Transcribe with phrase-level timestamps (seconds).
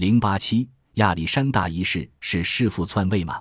[0.00, 3.38] 零八七，亚历山大一世是弑父篡位吗？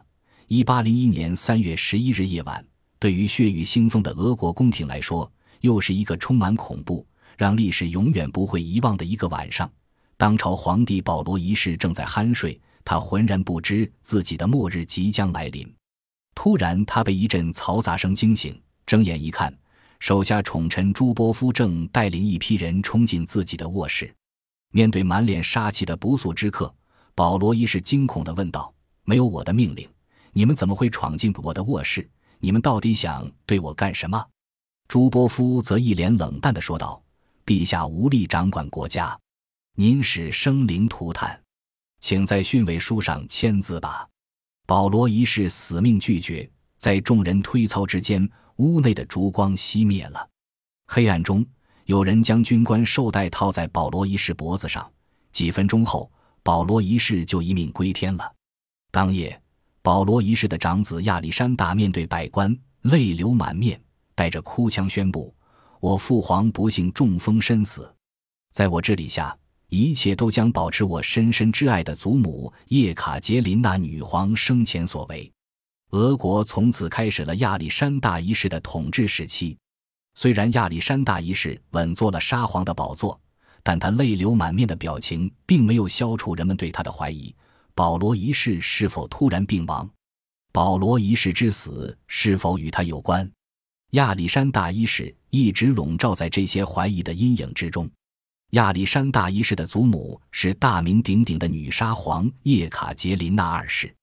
[0.47, 2.61] 一八零一年三月十一日夜晚，
[2.99, 9.71] 对于血雨腥风的俄国宫廷来说，又是一个充满恐怖、让历史永远不会遗忘的一个晚上。
[10.17, 15.73] 当朝皇帝保罗一世正在酣睡，他浑然不知自己的末日即将来临。
[16.35, 19.57] 突然，他被一阵嘈杂声惊醒，睁眼一看，
[20.01, 24.13] 手下宠臣朱波夫正带领一批人冲进自己的卧室。
[24.71, 26.73] 面对满脸杀气的不速之客，
[27.15, 28.73] 保罗一世惊恐地问道
[29.03, 29.89] ：“没有我的命令，
[30.31, 32.07] 你们怎么会闯进我的卧室？
[32.39, 34.23] 你们到底想对我干什么？”
[34.87, 37.01] 朱波夫则一脸冷淡地说道
[37.45, 39.19] ：“陛下无力掌管国家，
[39.75, 41.39] 您使生灵涂炭，
[41.99, 44.07] 请在训位书上签字吧。”
[44.67, 50.29] 保罗一世死命拒绝，在众人推操之间，屋内的烛光熄灭了。
[50.85, 51.43] 黑暗中。
[51.89, 54.87] 有人将军官绶带套在保罗一世脖子上，
[55.31, 56.07] 几分钟后，
[56.43, 58.31] 保罗一世就一命归天了。
[58.91, 59.41] 当夜，
[59.81, 63.81] 保罗一世的长子亚历山大面对百官，泪流满面，
[64.13, 65.33] 带着哭腔宣布
[65.81, 67.91] ：“我父皇不幸中风身死，
[68.53, 69.35] 在我治理下，
[69.69, 75.27] 一切都将保持我深深挚爱的祖母叶卡捷琳娜女皇生前所为。”
[75.89, 79.57] 俄国从此开始了亚历山大一世的统治时期。
[80.21, 83.17] 虽然亚历山大一世稳坐了沙皇的宝座，
[83.63, 87.33] 但他泪流满面的表情并没有消除人们对他的怀疑：
[87.73, 89.89] 保罗一世是否突然病亡？
[90.51, 93.31] 保罗一世之死是否与他有关？
[93.91, 97.89] 亚历山大一世一直笼罩在这些怀疑的阴影之中。
[98.49, 103.95] 亚历山大一世的祖母是大名鼎鼎的女沙皇叶卡捷琳娜二世。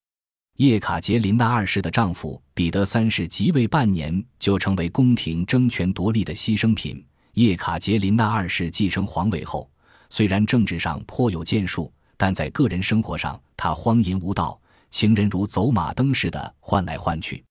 [0.56, 7.04] 叶卡捷琳娜二世的丈夫彼得三世即位半年就成为宫廷争权夺利的牺牲品。
[7.34, 9.70] 叶卡捷琳娜二世继承皇位后，
[10.08, 14.58] 虽然政治上颇有建树，但在个人生活上，她荒淫无道，
[14.90, 17.44] 情人如走马灯似的换来换去。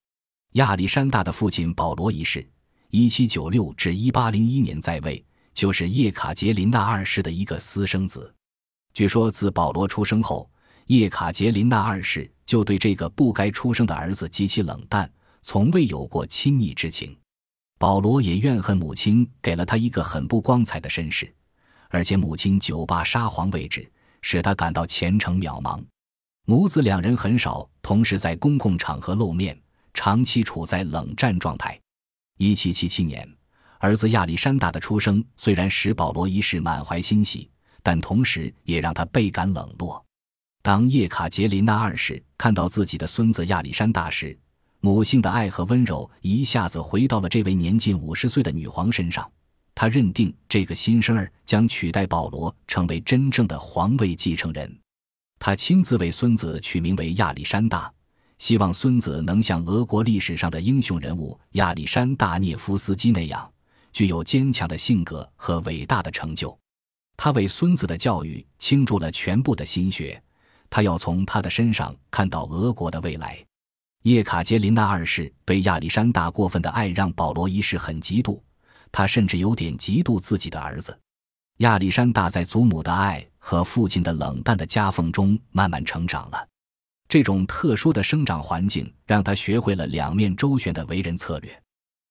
[0.54, 2.44] 亚历山大的父亲保罗一世
[2.90, 5.24] （一七九六至一八零一年在位）
[5.54, 8.34] 就是叶卡捷琳娜二世的一个私生子。
[8.96, 10.50] 据说自保罗出生后，
[10.88, 17.18] 叶卡捷琳娜二世就对这个不该出生的儿子极其冷淡，从未有过亲昵之情。
[17.80, 21.34] 保罗也怨恨母亲给了他一个很不光彩的身世，
[21.90, 23.92] 而且母亲酒吧沙皇位置
[24.22, 25.84] 使他感到前程渺茫。
[26.46, 29.60] 母子两人很少同时在公共场合露面，
[29.96, 31.80] 长期处在冷战状态。
[32.38, 33.28] 一七七七年，
[33.80, 37.50] 儿子亚历山大的出生虽然使保罗一世满怀欣喜，
[37.82, 40.05] 但同时也让他倍感冷落。
[40.66, 44.36] 当叶卡捷琳娜二世看到自己的孙子亚历山大时，
[44.80, 49.32] 母性的爱和温柔一下子回到了这位年近五十岁的女皇身上。
[49.76, 54.76] 她认定这个新生儿将取代保罗，成为真正的皇位继承人。
[55.38, 57.94] 她亲自为孙子取名为亚历山大，
[58.40, 63.48] 希望孙子能像俄国历史上的英雄人物亚历山大涅夫斯基那样，
[63.94, 66.58] 具有坚强的性格和伟大的成就。
[67.16, 70.20] 他为孙子的教育倾注了全部的心血。
[70.76, 73.42] 他要从他的身上看到俄国的未来。
[74.04, 78.42] 叶卡捷琳娜二世对亚历山大过分的爱让保罗一世很嫉妒，
[78.92, 81.00] 他甚至有点嫉妒自己的儿子。
[81.60, 86.46] 亚历山大在祖母的爱和父亲的冷淡的夹缝中慢慢成长了。
[87.08, 91.58] 这种特殊的生长环境让他学会了两面周旋的为人策略。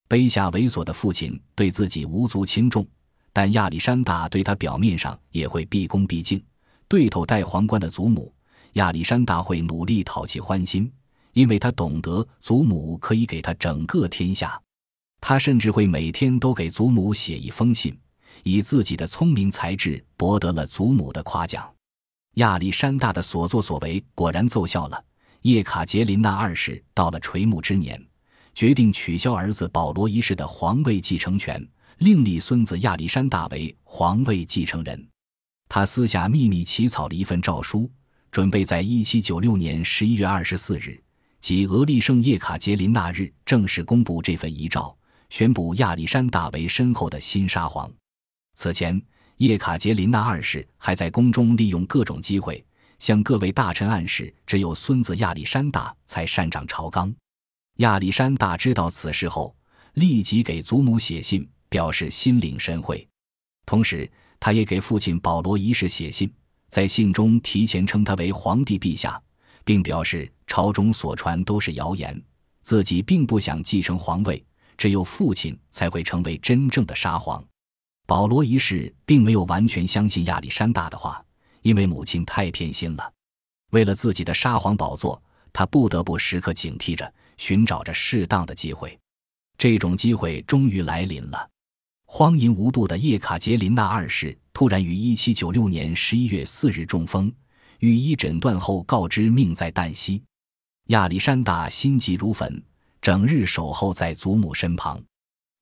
[0.08, 2.86] 卑下猥琐的父亲对自己无足轻重，
[3.30, 6.42] 但亚历山大对他表面上也会毕恭毕敬。
[6.88, 8.33] 对头戴皇冠的祖母。
[8.74, 10.90] 亚历山大会努力讨其欢心，
[11.32, 14.60] 因为他懂得祖母可以给他整个天下。
[15.20, 17.96] 他甚至会每天都给祖母写一封信，
[18.42, 21.72] 以自己的聪明才智博得了祖母的夸奖。
[22.34, 25.04] 亚历山大的所作所为果然奏效了。
[25.42, 28.02] 叶卡捷琳娜二世到了垂暮之年，
[28.54, 31.64] 决定取消儿子保罗一世的皇位继承权，
[31.98, 35.06] 另立孙子亚历山大为皇位继承人。
[35.68, 37.88] 他私下秘密起草了一份诏书。
[38.34, 41.00] 准备在一七九六年十一月二十四日，
[41.40, 44.92] 即俄历圣叶卡捷琳娜日，正式公布这份遗诏，
[45.30, 47.88] 宣布亚历山大为身后的新沙皇。
[48.56, 49.00] 此前，
[49.36, 52.66] 叶卡捷琳娜二世还在宫中利用各种机会，
[52.98, 57.14] 向各位大臣暗示，只有孙子亚历山大才擅长朝纲。
[57.76, 59.54] 亚历山大知道此事后，
[59.92, 63.06] 立即给祖母写信，表示心领神会。
[63.64, 64.10] 同时，
[64.40, 66.28] 他也给父亲保罗一世写信。
[66.74, 69.22] 在信中提前称他为皇帝陛下，
[69.64, 72.20] 并表示朝中所传都是谣言，
[72.62, 74.44] 自己并不想继承皇位，
[74.76, 77.40] 只有父亲才会成为真正的沙皇。
[78.08, 81.24] 保罗一世并没有完全相信亚历山大的话，
[81.62, 83.12] 因为母亲太偏心了。
[83.70, 85.22] 为了自己的沙皇宝座，
[85.52, 88.98] 他不得不时刻警惕着，寻找着适当的机会。
[89.56, 91.48] 这种机会终于来临了。
[92.16, 97.32] 荒淫无度的叶卡捷琳娜二世突然于1796年11月4日中风，
[97.80, 100.22] 御医诊断后告知命在旦夕。
[100.90, 102.62] 亚历山大心急如焚，
[103.02, 105.02] 整日守候在祖母身旁。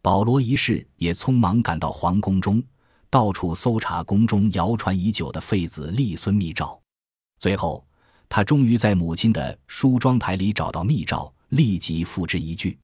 [0.02, 2.62] 保罗一世也匆忙赶到皇宫中，
[3.08, 6.78] 到处搜查宫中谣传已久的废子立孙密诏。
[7.38, 7.82] 最后，
[8.28, 12.78] 他终于在母亲的梳妆台里找到密诏，立即付之一炬。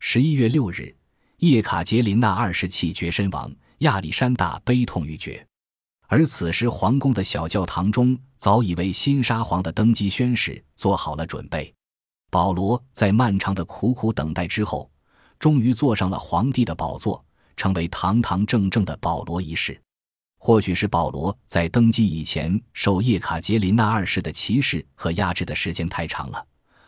[0.00, 0.92] 十一月六日，
[1.38, 5.46] 叶卡捷琳娜二世气绝身亡，亚历山大悲痛欲绝。
[6.06, 11.74] 而此时，皇宫的小教堂中早已为新沙皇的登基宣誓做好了准备。
[12.30, 14.90] 保罗在漫长的苦苦等待之后，
[15.38, 17.24] 终于坐上了皇帝的宝座，
[17.56, 19.80] 成为堂堂正正的保罗一世。
[20.38, 26.46] 或许是保罗在登基以前受叶卡捷琳娜二世的歧视和压制的时间太长了。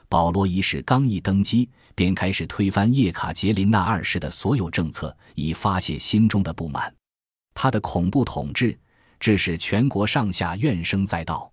[0.09, 6.95] 保罗一世刚一登基，便开始推翻叶卡捷琳娜二世的所有政策，以发泄心中的不满。
[7.55, 8.79] 他的恐怖统治
[9.19, 11.51] 致使全国上下怨声载道。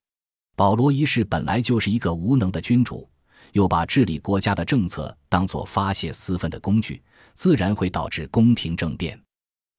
[0.56, 3.10] 保罗一世本来就是一个无能的君主，
[3.54, 7.02] 又把治理国家的政策当作发泄私愤的工具，
[7.34, 9.20] 自然会导致宫廷政变。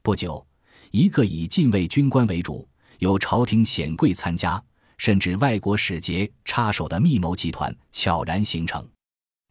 [0.03, 0.44] 不久，
[0.91, 2.69] 一个以禁卫军官为主、
[2.99, 4.61] 有朝廷显贵参加。
[4.99, 8.87] 甚至外国使节插手的密谋集团悄然形成。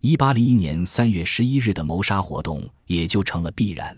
[0.02, 3.98] 一八零一年三月十一日的谋杀活动也就成了必然。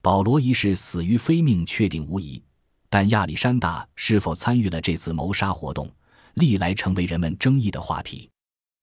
[0.00, 2.42] 保罗一世死于非命，确定无疑。
[2.88, 5.90] 但亚历山大是否参与了这次谋杀活动，
[6.34, 8.30] 历来成为人们争议的话题。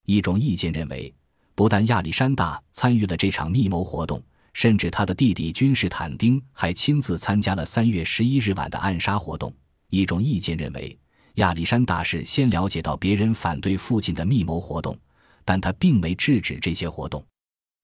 [0.06, 1.14] 一种意见认为，
[1.56, 4.22] 不但亚历山大参与了这场密谋活动，
[4.54, 9.54] 甚至他的弟弟君士坦丁还亲自参加了三月十一日晚的暗杀活动。
[9.90, 10.98] 一种意见认为。
[11.36, 14.98] 亚历山大是先了解到别人反对父亲的密谋活动，
[15.46, 17.26] 但他并没制止这些活动，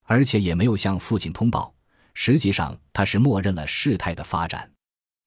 [0.04, 1.74] 而且也没有向父亲通报。
[2.14, 4.70] 实际上，他是默认了事态的发展。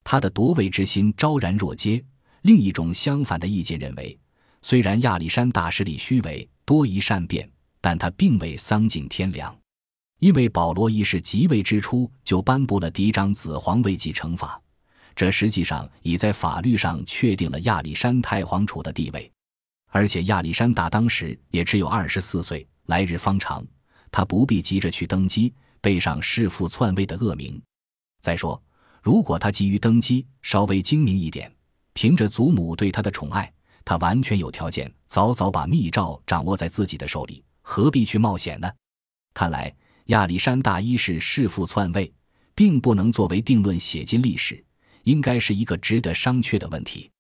[0.03, 2.03] 他的夺位之心昭然若揭。
[2.43, 4.19] 另一种相反的意见认为，
[4.63, 7.49] 虽然亚历山大势力虚伪、多疑善变，
[7.83, 9.55] 但他并未丧尽天良，
[10.21, 14.61] 因为保罗一世即位之初就颁布了嫡长子皇位继承法。
[15.15, 19.31] 这实际上已在法律上确定了亚历山太皇储的地位，
[19.89, 23.65] 而且亚历山大当时也只有二十四岁，来日方长，
[24.11, 27.61] 他不必急着去登基，背上弑父篡位的恶名。
[28.21, 28.63] 再说，
[29.03, 31.53] 如果他急于登基，稍微精明一点，
[31.93, 33.53] 凭着祖母对他的宠爱，
[33.85, 38.71] 他完全有条件早早把密诏掌握在自己的手里，何必去冒险呢？
[39.35, 39.75] 看来
[40.07, 42.13] 亚历山大一世弑父篡位，
[42.55, 44.63] 并不能作为定论写进历史。
[45.05, 47.11] 应该是一个值得商榷的问题。